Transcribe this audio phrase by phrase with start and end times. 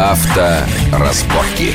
[0.00, 1.74] Авторазборки.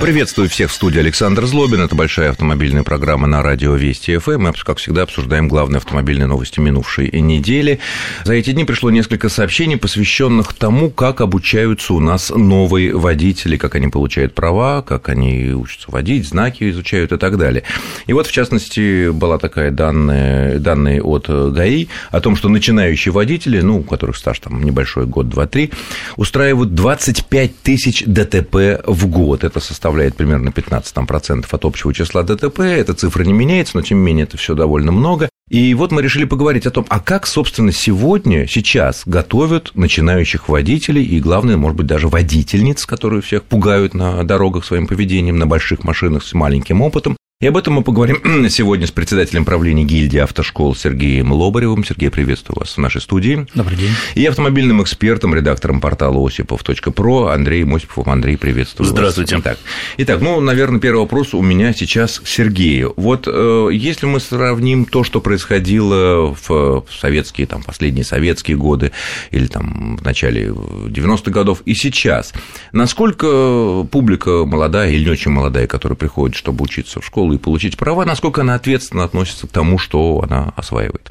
[0.00, 1.80] Приветствую всех в студии Александр Злобин.
[1.80, 4.40] Это большая автомобильная программа на радио Вести ФМ.
[4.40, 7.80] Мы, как всегда, обсуждаем главные автомобильные новости минувшей недели.
[8.22, 13.74] За эти дни пришло несколько сообщений, посвященных тому, как обучаются у нас новые водители, как
[13.74, 17.64] они получают права, как они учатся водить, знаки изучают и так далее.
[18.06, 23.60] И вот, в частности, была такая данная, данные от ГАИ о том, что начинающие водители,
[23.60, 25.72] ну, у которых стаж там небольшой, год, два, три,
[26.16, 29.42] устраивают 25 тысяч ДТП в год.
[29.42, 32.60] Это составляет составляет примерно 15 там, процентов от общего числа ДТП.
[32.60, 35.30] Эта цифра не меняется, но тем не менее это все довольно много.
[35.48, 41.02] И вот мы решили поговорить о том, а как, собственно, сегодня, сейчас готовят начинающих водителей
[41.02, 45.84] и, главное, может быть, даже водительниц, которые всех пугают на дорогах своим поведением, на больших
[45.84, 50.74] машинах с маленьким опытом, и об этом мы поговорим сегодня с председателем правления гильдии автошкол
[50.74, 51.84] Сергеем Лобаревым.
[51.84, 53.46] Сергей, приветствую вас в нашей студии.
[53.54, 53.92] Добрый день.
[54.16, 58.08] И автомобильным экспертом, редактором портала осипов.про Андрей Осипов.
[58.08, 59.36] Андрей, приветствую Здравствуйте.
[59.36, 59.44] вас.
[59.44, 59.58] Итак,
[59.98, 62.92] итак, ну, наверное, первый вопрос у меня сейчас к Сергею.
[62.96, 68.90] Вот э, если мы сравним то, что происходило в советские, там, последние советские годы
[69.30, 72.32] или там в начале 90-х годов и сейчас,
[72.72, 77.38] насколько публика молодая или не очень молодая, которая приходит, чтобы учиться в школу, школу и
[77.38, 81.10] получить права, насколько она ответственно относится к тому, что она осваивает?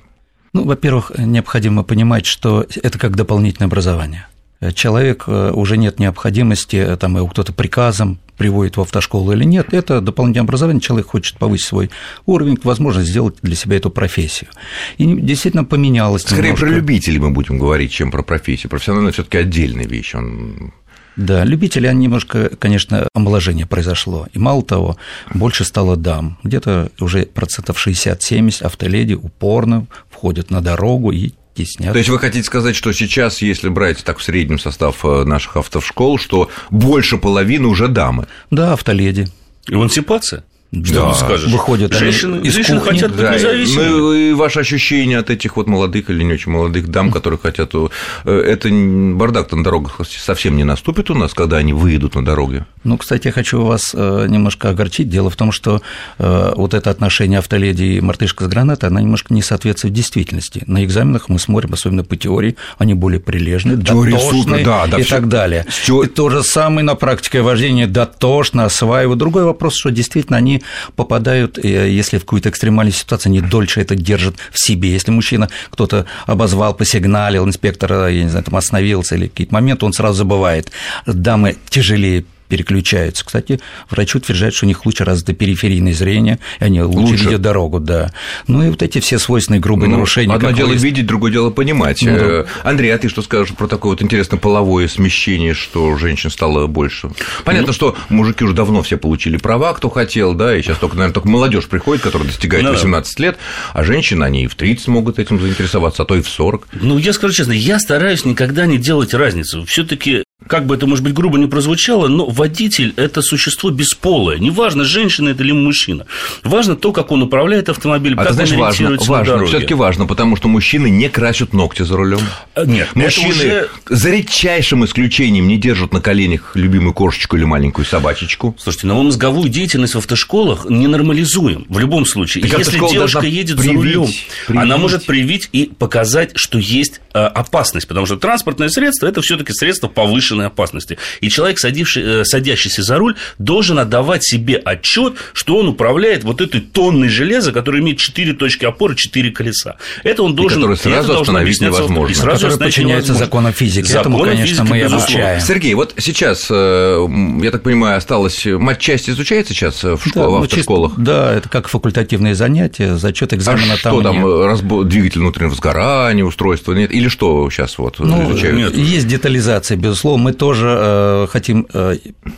[0.53, 4.27] Ну, во-первых, необходимо понимать, что это как дополнительное образование.
[4.73, 9.71] Человек э, уже нет необходимости, э, там его кто-то приказом приводит в автошколу или нет,
[9.71, 11.91] это дополнительное образование, человек хочет повысить свой
[12.25, 14.49] уровень, возможно, сделать для себя эту профессию.
[14.97, 16.23] И действительно поменялось.
[16.23, 16.65] Скорее немножко.
[16.65, 18.71] про любителей мы будем говорить, чем про профессию.
[18.71, 20.73] Профессиональный все таки отдельная вещь, он
[21.17, 24.27] да, любители, они немножко, конечно, омоложение произошло.
[24.33, 24.97] И мало того,
[25.33, 26.37] больше стало дам.
[26.43, 31.91] Где-то уже процентов 60-70 автоледи упорно входят на дорогу и теснят.
[31.91, 35.57] То есть вы хотите сказать, что сейчас, если брать так в среднем состав э, наших
[35.57, 38.27] автошкол, что больше половины уже дамы?
[38.51, 39.27] Да, автоледи.
[39.67, 40.43] Эмансипация?
[40.83, 41.11] Что да.
[41.13, 41.51] ты скажешь?
[41.51, 42.95] Выходят женщины, из женщины кухни.
[42.95, 43.87] хотят быть Да, независимыми.
[43.89, 47.71] Ну и ваше ощущение от этих вот молодых или не очень молодых дам, которые хотят...
[47.73, 47.87] э,
[48.25, 52.65] Это бардак на дорогах совсем не наступит у нас, когда они выйдут на дороги?
[52.83, 55.09] Ну, кстати, я хочу вас э, немножко огорчить.
[55.09, 55.81] Дело в том, что
[56.19, 60.63] э, вот это отношение автоледи и мартышка с гранатой, она немножко не соответствует действительности.
[60.67, 65.15] На экзаменах мы смотрим, особенно по теории, они более дотошные супер, да, да, и всё.
[65.15, 65.65] так далее.
[65.69, 69.17] Всё- И то же самое на практике вождения дотошно осваивают.
[69.19, 70.56] Другой вопрос, что действительно они
[70.95, 74.91] попадают, э, если в какую-то экстремальную ситуацию, они дольше это держат в себе.
[74.91, 79.85] Если мужчина кто-то обозвал, посигналил, инспектор, э, я не знаю, там остановился или какие-то моменты,
[79.85, 80.71] он сразу забывает.
[81.05, 83.25] Дамы тяжелее переключаются.
[83.25, 83.59] Кстати,
[83.89, 87.23] врачи утверждают, что у них лучше развито периферийное зрение, и они лучше, Лучше.
[87.25, 88.11] видят дорогу, да.
[88.47, 90.33] Ну и вот эти все свойственные грубые Ну, нарушения.
[90.33, 92.01] Одно дело выезд- видеть, другое дело понимать.
[92.01, 92.25] Ну, да.
[92.25, 96.67] Э, Андрей, а ты что скажешь про такое вот интересно половое смещение, что женщин стало
[96.67, 97.07] больше?
[97.07, 97.13] Ну,
[97.45, 101.13] Понятно, что мужики уже давно все получили права, кто хотел, да, и сейчас только, наверное,
[101.13, 102.75] только молодежь приходит, которая достигает Ну да.
[102.75, 103.37] 18 лет,
[103.73, 106.67] а женщины, они и в 30 могут этим заинтересоваться, а то и в 40.
[106.73, 109.65] Ну, я скажу честно, я стараюсь никогда не делать разницу.
[109.65, 114.37] Все-таки, как бы это, может быть, грубо не прозвучало, но водитель– это существо бесполое.
[114.37, 116.05] Неважно, женщина это или мужчина.
[116.43, 119.49] Важно то, как он управляет автомобилем, А как знаешь, он важно, ориентируется на важно, дороге.
[119.49, 122.19] все-таки важно, потому что мужчины не красят ногти за рулем.
[122.53, 123.69] А, Нет, Мужчины уже...
[123.89, 128.55] за редчайшим исключением не держат на коленях любимую кошечку или маленькую собачечку.
[128.59, 132.43] Слушайте, но мы мозговую деятельность в автошколах не нормализуем в любом случае.
[132.47, 134.05] Так Если девушка едет привить, за рулем,
[134.47, 134.61] привить.
[134.61, 139.51] она может привить и показать, что есть э, опасность, потому что транспортное средство это все-таки
[139.51, 139.87] средство
[140.27, 140.97] повышенной опасности.
[141.21, 146.41] И человек, садивший, э, садящийся за руль, должен отдавать себе отчет, что он управляет вот
[146.41, 149.77] этой тонной железа, которая имеет 4 точки опоры, 4 колеса.
[150.03, 150.61] Это он должен...
[150.61, 152.11] и это сразу должно остановить объясняться в- невозможно.
[152.11, 153.25] и сразу Который подчиняется невозможно.
[153.25, 153.91] законам физики.
[153.91, 155.05] Этому, Законам конечно, физики, мы безусловно.
[155.05, 155.41] обучаем.
[155.41, 157.07] Сергей, вот сейчас, э,
[157.43, 160.91] я так понимаю, осталось матчасть изучается сейчас в, школ- Да, в ну, автошколах?
[160.91, 164.25] чисто- да, это как факультативные занятия, зачет А экзамена что там, нет.
[164.25, 166.91] э, разбо- двигатель внутреннего сгорания, устройство, нет?
[166.91, 168.57] Или что сейчас вот Ну, изучают?
[168.57, 168.75] нет.
[168.75, 170.16] есть детализация, безусловно.
[170.17, 171.97] Мы тоже э, хотим э,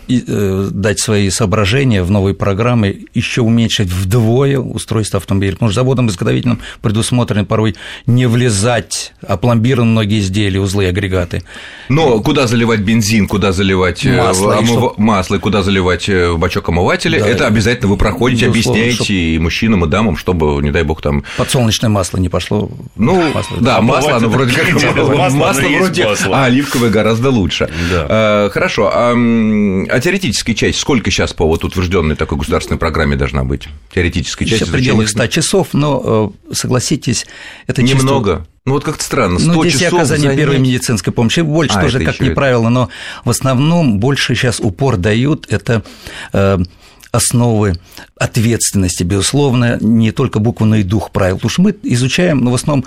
[0.10, 5.54] э, дать свои соображения в новой программе, еще уменьшить вдвое устройство автомобиля.
[5.54, 11.44] Потому что заводом-изготовителем предусмотрено порой не влезать, а пломбированы многие изделия, узлы, агрегаты.
[11.90, 14.94] Но куда заливать бензин, куда заливать Масло, в- и омыва- что?
[14.98, 19.86] масло, куда заливать в бачок омывателя, Да, это и- обязательно вы проходите, объясняете и мужчинам,
[19.86, 21.24] и дамам, чтобы, не дай бог, там...
[21.38, 22.70] Подсолнечное масло не пошло.
[22.96, 23.58] Ну, Масло.
[23.60, 24.74] да, масло, оно вроде как...
[25.20, 26.06] Масло, Масло вроде...
[26.06, 26.38] масло.
[26.38, 27.69] А оливковое гораздо лучше.
[27.92, 28.06] Да.
[28.10, 33.44] Э, Хорошо, а а теоретическая часть, сколько сейчас по вот утвержденной такой государственной программе должна
[33.44, 33.68] быть?
[33.94, 35.28] Теоретическая часть Еще в пределах изучения?
[35.28, 37.26] 100 часов, но, э, согласитесь,
[37.68, 38.48] это чисто- Немного.
[38.66, 40.38] Ну вот как-то странно, 100 ну, здесь часов оказание занять...
[40.38, 42.90] первой медицинской помощи, больше а, тоже как не правило, но
[43.26, 45.84] в основном больше сейчас упор дают это
[46.34, 46.60] э,
[47.12, 47.80] основы
[48.16, 51.38] ответственности, безусловно, не только букву, но и дух правил.
[51.38, 52.86] Потому что мы изучаем, но ну, в основном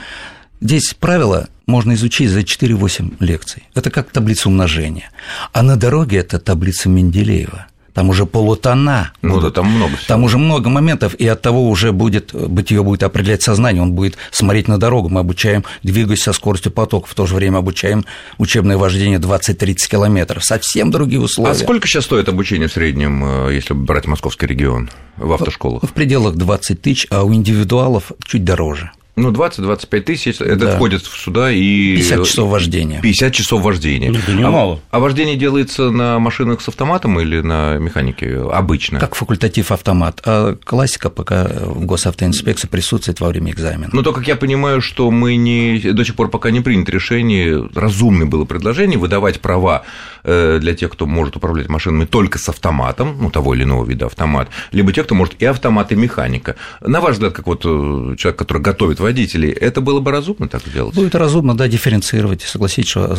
[0.63, 3.65] здесь правила можно изучить за 4-8 лекций.
[3.75, 5.11] Это как таблица умножения.
[5.53, 9.13] А на дороге это таблица Менделеева там уже полутона.
[9.23, 9.55] Ну будут.
[9.55, 10.09] да, там много всего.
[10.09, 14.17] Там уже много моментов, и от того уже будет, бытие будет определять сознание, он будет
[14.31, 15.09] смотреть на дорогу.
[15.09, 18.05] Мы обучаем, двигаясь со скоростью потока, в то же время обучаем
[18.39, 20.45] учебное вождение 20-30 километров.
[20.45, 21.53] Совсем другие условия.
[21.53, 25.83] А сколько сейчас стоит обучение в среднем, э, если брать московский регион в автошколах?
[25.85, 28.91] В пределах 20 тысяч, а у индивидуалов чуть дороже.
[29.15, 30.77] Ну, 20-25 тысяч, это да.
[30.77, 31.97] входит сюда и...
[31.97, 33.01] 50 часов вождения.
[33.03, 34.11] 50 часов вождения.
[34.11, 34.81] Ну, это немало.
[34.91, 39.01] А, а вождение делается на машинах с автоматом или на механике обычно?
[39.01, 40.23] Как факультатив автомат.
[40.25, 43.91] А классика пока в госавтоинспекции присутствует во время экзамена.
[43.93, 45.79] Но то, как я понимаю, что мы не...
[45.93, 49.83] До сих пор пока не принято решение, разумное было предложение выдавать права
[50.25, 54.07] э, для тех, кто может управлять машинами только с автоматом, ну, того или иного вида
[54.07, 56.57] автомат, либо тех, кто может и автомат, и механика.
[56.81, 60.63] На ваш взгляд, как вот э, человек, который готовит водителей, это было бы разумно так
[60.67, 60.95] сделать?
[60.95, 63.19] Будет разумно, да, дифференцировать, согласитесь, что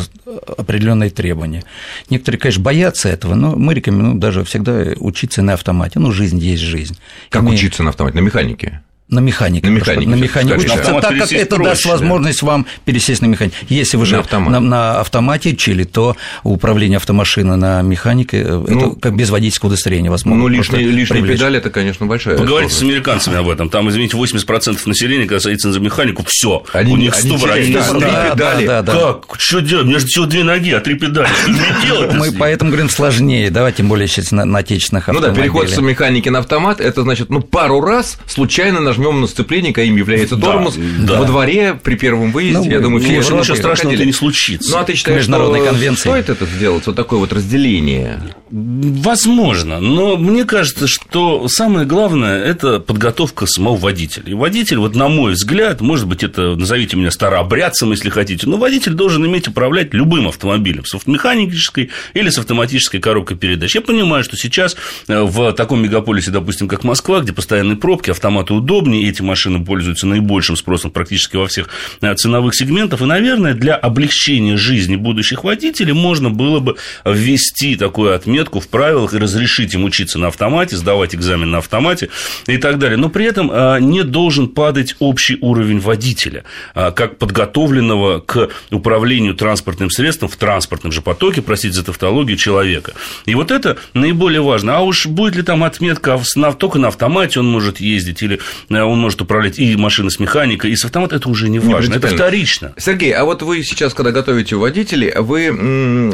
[0.56, 1.62] определенные требования.
[2.10, 5.98] Некоторые, конечно, боятся этого, но мы рекомендуем даже всегда учиться на автомате.
[5.98, 6.98] Ну, жизнь есть жизнь.
[7.30, 7.54] Как Имея...
[7.54, 8.16] учиться на автомате?
[8.16, 8.82] На механике?
[9.06, 9.68] На механике.
[9.68, 10.08] На механике.
[10.08, 10.56] На механике.
[10.56, 12.46] Учиться так, как это проще, даст возможность да.
[12.46, 13.54] вам пересесть на механике.
[13.68, 14.50] Если вы же на, автомат.
[14.50, 20.10] на, на автомате учили, то управление автомашиной на механике ну, это как без водительского удостоверения
[20.10, 20.40] возможно.
[20.40, 22.38] Ну, лишние, лишние педали это, конечно, большая.
[22.38, 23.68] Поговорите с американцами об этом.
[23.68, 26.64] Там, извините, 80% населения, когда садится за механику, все.
[26.72, 28.66] Они, у них они ступор, они да, да, педали.
[28.66, 29.12] Да, да, да.
[29.12, 29.38] Как?
[29.38, 29.84] Что делать?
[29.84, 31.28] У меня же всего две ноги, а три педали.
[31.42, 32.14] Что делать?
[32.14, 35.36] Мы поэтому говорим сложнее, да, тем более сейчас на, на отечественных автомобилях.
[35.36, 39.26] Ну да, переход с механики на автомат, это значит, ну, пару раз случайно нажмем на
[39.26, 42.58] сцепление наверняка им является тормоз да, во дворе при первом выезде.
[42.58, 44.70] Ну, я думаю, все Европе, ничего страшного не случится.
[44.70, 46.08] Ну, а ты считаешь, Международной что конвенции.
[46.08, 48.20] стоит это сделать, вот такое вот разделение?
[48.50, 54.24] Возможно, но мне кажется, что самое главное– это подготовка самого водителя.
[54.26, 58.56] И водитель, вот на мой взгляд, может быть, это, назовите меня старообрядцем, если хотите, но
[58.56, 63.74] водитель должен иметь управлять любым автомобилем, с механической или с автоматической коробкой передач.
[63.74, 64.76] Я понимаю, что сейчас
[65.08, 68.54] э, в таком мегаполисе, допустим, как Москва, где постоянные пробки, автоматы
[68.84, 71.68] удобнее, эти машины пользуются наибольшим спросом практически во всех
[72.00, 73.00] э, ценовых сегментах.
[73.00, 79.14] И, наверное, для облегчения жизни будущих водителей можно было бы ввести такую отметку в правилах
[79.14, 82.10] и разрешить им учиться на автомате, сдавать экзамен на автомате
[82.46, 82.96] и так далее.
[82.96, 86.44] Но при этом э, не должен падать общий уровень водителя,
[86.74, 92.92] э, как подготовленного к управлению транспортным средством в транспортном же потоке, простите за тавтологию, человека.
[93.26, 94.76] И вот это наиболее важно.
[94.76, 96.20] А уж будет ли там отметка
[96.58, 98.40] только на автомате он может ездить, или
[98.82, 102.08] он может управлять и машины с механикой, и с автомата, это уже не важно, это
[102.08, 102.74] вторично.
[102.76, 105.50] Сергей, а вот вы сейчас, когда готовите водителей, вы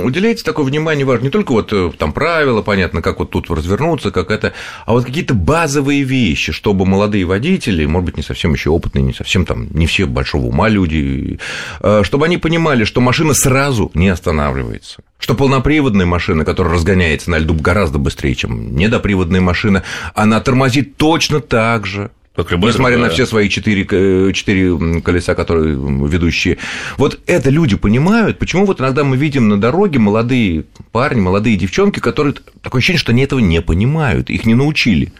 [0.02, 4.10] уделяете такое внимание важно не только вот э, там правила, понятно, как вот тут развернуться,
[4.10, 4.52] как это,
[4.86, 9.14] а вот какие-то базовые вещи, чтобы молодые водители, может быть, не совсем еще опытные, не
[9.14, 11.38] совсем там, не все большого ума люди,
[11.80, 17.38] э, чтобы они понимали, что машина сразу не останавливается что полноприводная машина, которая разгоняется на
[17.38, 19.84] льду гораздо быстрее, чем недоприводная машина,
[20.14, 23.10] она тормозит точно так же, как любая Несмотря другая.
[23.10, 26.58] на все свои четыре, э, четыре колеса, которые ведущие.
[26.96, 31.98] Вот это люди понимают, почему вот иногда мы видим на дороге молодые парни, молодые девчонки,
[31.98, 35.12] которые такое ощущение, что они этого не понимают, их не научили.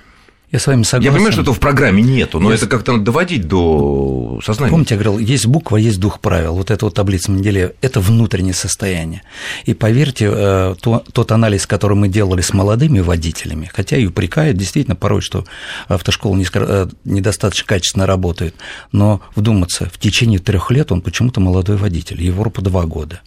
[0.53, 1.13] Я с вами согласен.
[1.13, 2.57] Я понимаю, что этого в программе нету, но я...
[2.57, 4.73] это как-то надо доводить до сознания.
[4.73, 6.55] Помните, я говорил, есть буква, есть дух правил.
[6.55, 9.23] Вот эта вот таблица Менделеева– это внутреннее состояние.
[9.65, 14.57] И поверьте, э, то, тот анализ, который мы делали с молодыми водителями, хотя и упрекают
[14.57, 15.45] действительно порой, что
[15.87, 18.57] автошколы э, недостаточно качественно работают,
[18.91, 23.21] но вдуматься, в течение трех лет он почему-то молодой водитель, Европа два года.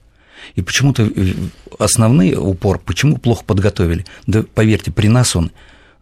[0.56, 1.34] И почему-то э,
[1.80, 4.06] основной упор, почему плохо подготовили?
[4.28, 5.52] Да поверьте, при нас он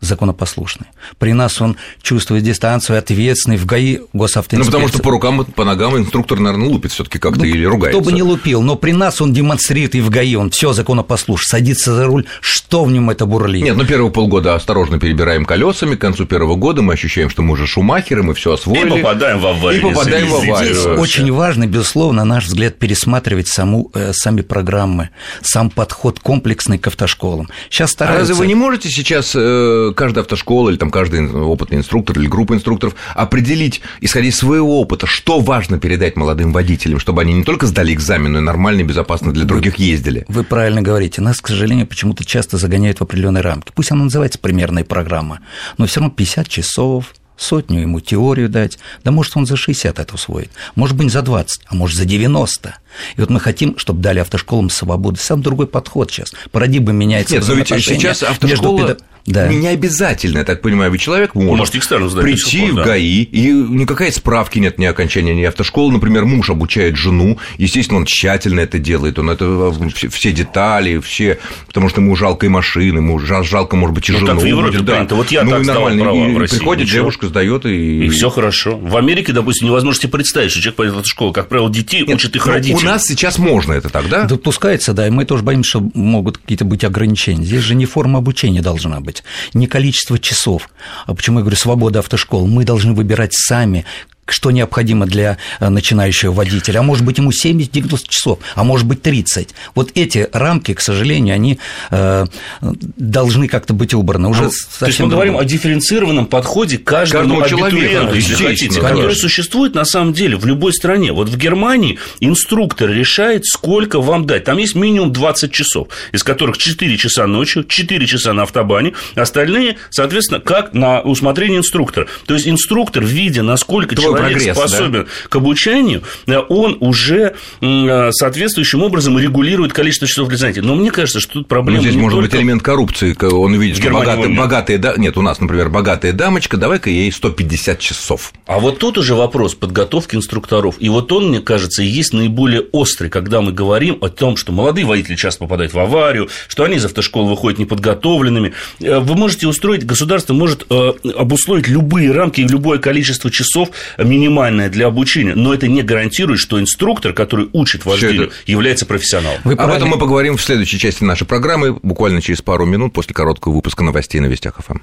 [0.01, 0.87] законопослушный.
[1.19, 4.57] При нас он чувствует дистанцию, ответственный, в ГАИ госавтоинспекции.
[4.57, 7.63] Ну, потому что по рукам, по ногам инструктор, наверное, лупит все таки как-то ну, или
[7.63, 7.99] ругается.
[7.99, 11.47] Кто бы не лупил, но при нас он демонстрирует и в ГАИ, он все законопослушный,
[11.47, 13.63] садится за руль, что в нем это бурлит.
[13.63, 17.53] Нет, ну первые полгода осторожно перебираем колесами, к концу первого года мы ощущаем, что мы
[17.53, 18.99] уже шумахеры, мы все освоили.
[18.99, 19.81] И попадаем в аварию.
[19.81, 20.73] И попадаем в аварию.
[20.73, 25.09] Здесь очень важно, безусловно, на наш взгляд, пересматривать саму, э, сами программы,
[25.41, 27.49] сам подход комплексный к автошколам.
[27.69, 28.17] Сейчас стараются...
[28.17, 32.27] А разве вы не можете сейчас э, каждая автошкола или там каждый опытный инструктор или
[32.27, 37.43] группа инструкторов определить, исходя из своего опыта, что важно передать молодым водителям, чтобы они не
[37.43, 40.25] только сдали экзамен, но и нормально и безопасно для других ездили.
[40.27, 41.21] Вы правильно говорите.
[41.21, 43.71] Нас, к сожалению, почему-то часто загоняют в определенные рамки.
[43.73, 45.39] Пусть она называется примерная программа,
[45.77, 50.13] но все равно 50 часов, сотню ему теорию дать, да может он за 60 это
[50.13, 52.75] усвоит, может быть за 20, а может за 90.
[53.15, 55.17] И вот мы хотим, чтобы дали автошколам свободу.
[55.17, 56.33] Сам другой подход сейчас.
[56.51, 57.35] Парадигма меняется.
[57.35, 59.47] Нет, но ведь сейчас автошкола между да.
[59.47, 62.85] Не обязательно, я так понимаю, ведь человек может, может экстерну сдать прийти в да.
[62.85, 65.93] ГАИ, и никакой справки нет ни окончания, ни автошколы.
[65.93, 71.37] Например, муж обучает жену, естественно, он тщательно это делает, он это э, все детали, все,
[71.67, 74.25] потому что ему жалко и машины, ему жалко, может быть, и жену.
[74.25, 75.15] Ну, так в Европе будет, да.
[75.15, 76.03] Вот я ну, так нормально.
[76.03, 76.57] Права и в России.
[76.57, 76.97] Приходит Ничего.
[77.01, 78.05] девушка, сдает и...
[78.05, 78.77] И все хорошо.
[78.77, 81.31] В Америке, допустим, невозможно себе представить, что человек пойдет в школу.
[81.31, 82.80] Как правило, детей нет, учат их ну, родители.
[82.81, 84.23] У нас сейчас можно это тогда?
[84.23, 87.45] Допускается, да, и мы тоже боимся, что могут какие-то быть ограничения.
[87.45, 89.23] Здесь же не форма обучения должна быть,
[89.53, 90.69] не количество часов.
[91.05, 92.47] А почему я говорю свобода автошкол?
[92.47, 93.85] Мы должны выбирать сами,
[94.33, 99.01] что необходимо для э, начинающего водителя, а может быть ему 70-90 часов, а может быть
[99.01, 99.49] 30.
[99.75, 101.59] Вот эти рамки, к сожалению, они
[101.91, 102.25] э,
[102.61, 104.29] должны как-то быть убраны.
[104.29, 108.79] Уже ну, то есть мы говорим о дифференцированном подходе к каждому, каждому абитуриенту, если хотите,
[108.79, 108.89] конечно.
[108.89, 111.11] который существует на самом деле в любой стране.
[111.11, 114.45] Вот в Германии инструктор решает, сколько вам дать.
[114.45, 119.77] Там есть минимум 20 часов, из которых 4 часа ночью, 4 часа на автобане, остальные,
[119.89, 122.07] соответственно, как на усмотрение инструктора.
[122.25, 125.05] То есть инструктор, видя, насколько Твой человек прогресс, способен да?
[125.29, 130.61] к обучению, э, он уже э, соответствующим образом регулирует количество часов для занятий.
[130.61, 132.31] Но мне кажется, что тут проблема Но здесь может только...
[132.31, 133.15] быть элемент коррупции.
[133.23, 137.79] Он видит, что богатая, богатая, да, нет, у нас, например, богатая дамочка, давай-ка ей 150
[137.79, 138.33] часов.
[138.45, 140.75] А вот тут уже вопрос подготовки инструкторов.
[140.79, 144.51] И вот он, мне кажется, и есть наиболее острый, когда мы говорим о том, что
[144.51, 148.53] молодые водители часто попадают в аварию, что они из автошколы выходят неподготовленными.
[148.79, 153.69] Э, вы можете устроить, государство может обусловить любые рамки и любое количество часов
[154.03, 159.39] минимальное для обучения, но это не гарантирует, что инструктор, который учит вождению, является профессионалом.
[159.43, 163.13] Вы Об этом мы поговорим в следующей части нашей программы, буквально через пару минут после
[163.13, 164.77] короткого выпуска новостей на Вестях ФМ.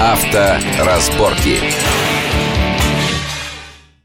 [0.00, 1.58] Авторазборки.